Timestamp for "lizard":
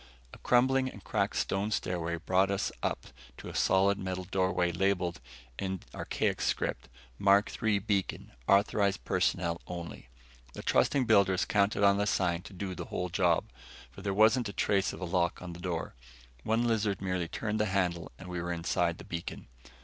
16.65-16.99